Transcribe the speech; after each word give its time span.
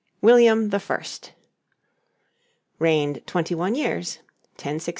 WILLIAM 0.19 0.69
THE 0.69 0.79
FIRST 0.79 1.33
Reigned 2.79 3.21
twenty 3.27 3.53
one 3.53 3.75
years: 3.75 4.15
1066 4.17 4.29
1087. 4.53 4.89